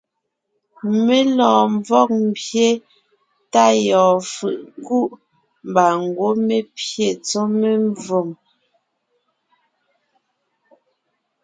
[1.03, 2.67] Mé lɔɔn ḿvɔg ḿbye
[3.51, 5.09] tá yɔɔn fʉ̀ʼ ńkuʼ,
[5.69, 8.29] mbà ńgwɔ́ mé pyé tsɔ́ memvòm.